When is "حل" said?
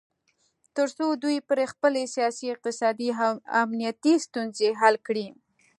4.81-4.95